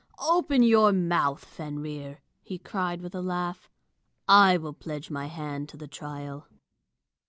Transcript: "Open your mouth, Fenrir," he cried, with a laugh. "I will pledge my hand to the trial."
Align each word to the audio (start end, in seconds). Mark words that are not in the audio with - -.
"Open 0.17 0.63
your 0.63 0.91
mouth, 0.91 1.45
Fenrir," 1.45 2.23
he 2.41 2.57
cried, 2.57 3.01
with 3.01 3.13
a 3.13 3.21
laugh. 3.21 3.69
"I 4.27 4.57
will 4.57 4.73
pledge 4.73 5.11
my 5.11 5.27
hand 5.27 5.69
to 5.69 5.77
the 5.77 5.87
trial." 5.87 6.47